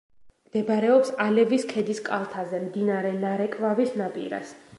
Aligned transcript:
მდებარეობს 0.45 1.11
ალევის 1.25 1.67
ქედის 1.73 2.01
კალთაზე, 2.09 2.63
მდინარე 2.65 3.13
ნარეკვავის 3.21 3.95
ნაპირას. 4.03 4.57